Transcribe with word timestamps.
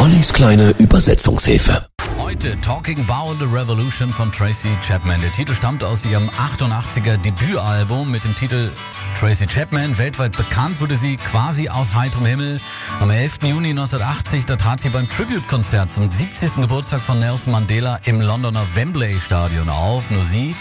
Ollis 0.00 0.32
kleine 0.32 0.70
Übersetzungshilfe. 0.78 1.86
Heute 2.18 2.58
Talking 2.62 3.04
About 3.06 3.34
the 3.38 3.44
Revolution 3.44 4.08
von 4.08 4.32
Tracy 4.32 4.70
Chapman. 4.86 5.20
Der 5.20 5.30
Titel 5.30 5.52
stammt 5.52 5.84
aus 5.84 6.06
ihrem 6.06 6.26
88er 6.30 7.18
Debütalbum 7.18 8.10
mit 8.10 8.24
dem 8.24 8.34
Titel 8.34 8.70
Tracy 9.18 9.46
Chapman. 9.46 9.98
Weltweit 9.98 10.34
bekannt 10.34 10.80
wurde 10.80 10.96
sie 10.96 11.16
quasi 11.16 11.68
aus 11.68 11.94
heiterem 11.94 12.24
Himmel. 12.24 12.58
Am 13.00 13.10
11. 13.10 13.42
Juni 13.42 13.70
1980, 13.70 14.46
da 14.46 14.56
trat 14.56 14.80
sie 14.80 14.88
beim 14.88 15.06
Tribute-Konzert 15.06 15.90
zum 15.90 16.10
70. 16.10 16.54
Geburtstag 16.62 17.00
von 17.00 17.20
Nelson 17.20 17.52
Mandela 17.52 18.00
im 18.06 18.22
Londoner 18.22 18.64
Wembley 18.72 19.20
Stadion 19.20 19.68
auf. 19.68 20.10
Nur 20.10 20.24
sie 20.24 20.56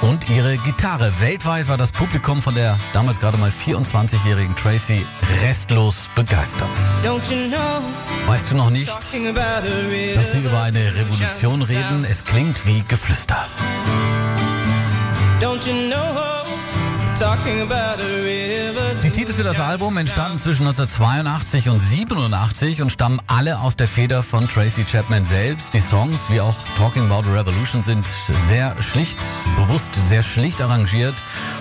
und 0.00 0.28
ihre 0.30 0.56
Gitarre. 0.56 1.12
Weltweit 1.20 1.68
war 1.68 1.76
das 1.76 1.92
Publikum 1.92 2.42
von 2.42 2.56
der 2.56 2.76
damals 2.92 3.20
gerade 3.20 3.36
mal 3.36 3.50
24-jährigen 3.50 4.56
Tracy 4.56 5.06
restlos 5.44 6.10
begeistert. 6.16 6.70
Weißt 8.30 8.52
du 8.52 8.56
noch 8.56 8.70
nicht, 8.70 8.88
dass 8.88 9.10
sie 9.10 9.18
über 10.38 10.62
eine 10.62 10.94
Revolution 10.94 11.62
reden? 11.62 12.04
Es 12.08 12.24
klingt 12.24 12.64
wie 12.64 12.84
Geflüster. 12.86 13.44
Die 19.04 19.10
Titel 19.10 19.34
für 19.34 19.42
das 19.42 19.60
Album 19.60 19.98
entstanden 19.98 20.38
zwischen 20.38 20.66
1982 20.66 21.68
und 21.68 21.78
87 21.78 22.80
und 22.80 22.90
stammen 22.90 23.20
alle 23.26 23.58
aus 23.58 23.76
der 23.76 23.88
Feder 23.88 24.22
von 24.22 24.48
Tracy 24.48 24.84
Chapman 24.84 25.24
selbst. 25.24 25.74
Die 25.74 25.80
Songs, 25.80 26.30
wie 26.30 26.40
auch 26.40 26.56
Talking 26.78 27.10
About 27.10 27.28
a 27.28 27.34
Revolution, 27.34 27.82
sind 27.82 28.06
sehr 28.48 28.74
schlicht, 28.80 29.18
bewusst 29.54 29.94
sehr 29.94 30.22
schlicht 30.22 30.62
arrangiert 30.62 31.12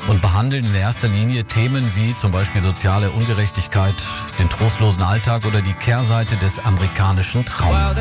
und 0.08 0.22
behandeln 0.22 0.64
in 0.64 0.76
erster 0.76 1.10
Linie 1.10 1.44
Themen 1.44 1.92
wie 1.94 2.16
zum 2.16 2.32
Beispiel 2.32 2.62
soziale 2.62 3.10
Ungerechtigkeit, 3.10 3.96
den 4.40 4.50
trostlosen 4.50 5.04
Alltag 5.04 5.46
oder 5.46 5.60
die 5.62 5.74
Kehrseite 5.74 6.38
des 6.38 6.60
amerikanischen 6.60 7.44
Traums. 7.44 7.98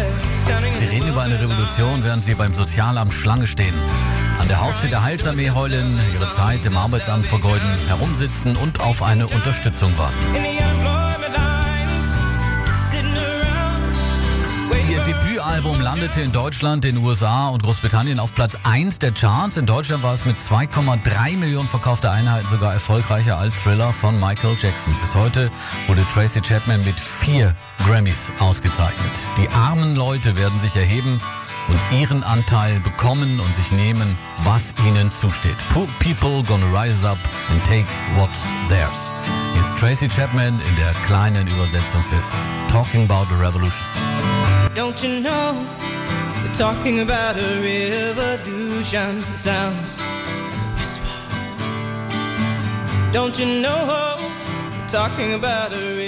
Sie 0.78 0.84
reden 0.84 1.08
über 1.08 1.22
eine 1.22 1.40
Revolution, 1.40 2.04
während 2.04 2.22
sie 2.22 2.36
beim 2.36 2.54
Sozialamt 2.54 3.12
Schlange 3.12 3.48
stehen 3.48 3.74
an 4.38 4.48
der 4.48 4.60
Haustür 4.60 4.90
der 4.90 5.02
Heilsarmee 5.02 5.50
heulen, 5.50 5.98
ihre 6.14 6.30
Zeit 6.30 6.64
im 6.66 6.76
Arbeitsamt 6.76 7.26
vergeuden, 7.26 7.68
herumsitzen 7.88 8.56
und 8.56 8.80
auf 8.80 9.02
eine 9.02 9.26
Unterstützung 9.26 9.96
warten. 9.98 10.16
Ihr 14.98 15.00
Debütalbum 15.04 15.80
landete 15.80 16.22
in 16.22 16.32
Deutschland, 16.32 16.82
den 16.82 16.96
USA 16.96 17.48
und 17.48 17.62
Großbritannien 17.62 18.18
auf 18.18 18.34
Platz 18.34 18.56
1 18.64 18.98
der 18.98 19.12
Charts. 19.12 19.58
In 19.58 19.66
Deutschland 19.66 20.02
war 20.02 20.14
es 20.14 20.24
mit 20.24 20.38
2,3 20.38 21.36
Millionen 21.36 21.68
verkaufter 21.68 22.10
Einheiten 22.10 22.48
sogar 22.48 22.72
erfolgreicher 22.72 23.36
als 23.36 23.54
Thriller 23.62 23.92
von 23.92 24.18
Michael 24.18 24.56
Jackson. 24.60 24.96
Bis 25.00 25.14
heute 25.14 25.50
wurde 25.86 26.04
Tracy 26.14 26.40
Chapman 26.40 26.82
mit 26.84 26.98
vier 26.98 27.54
Grammys 27.84 28.32
ausgezeichnet. 28.38 29.12
Die 29.36 29.48
armen 29.50 29.94
Leute 29.94 30.36
werden 30.38 30.58
sich 30.58 30.74
erheben 30.74 31.20
und 31.68 31.98
ihren 31.98 32.24
Anteil 32.24 32.80
bekommen 32.80 33.40
und 33.40 33.54
sich 33.54 33.72
nehmen, 33.72 34.16
was 34.44 34.72
ihnen 34.86 35.10
zusteht. 35.10 35.56
Poor 35.72 35.86
people 35.98 36.42
gonna 36.44 36.66
rise 36.72 37.06
up 37.06 37.18
and 37.50 37.64
take 37.64 37.86
what's 38.16 38.40
theirs. 38.68 39.12
Jetzt 39.56 39.78
Tracy 39.78 40.08
Chapman 40.08 40.54
in 40.54 40.76
der 40.76 40.92
kleinen 41.06 41.46
Übersetzungshilfe. 41.46 42.32
Talking 42.70 43.04
about 43.04 43.26
the 43.28 43.40
revolution. 43.42 43.72
Don't 44.74 45.02
you 45.02 45.20
know 45.20 45.66
we're 46.42 46.52
talking 46.52 47.00
about 47.00 47.36
a 47.36 47.60
revolution 47.60 49.20
sounds 49.36 49.98
whisper. 50.78 51.08
Don't 53.12 53.38
you 53.38 53.60
know 53.60 54.16
we're 54.70 54.88
talking 54.88 55.34
about 55.34 55.72
a 55.72 56.07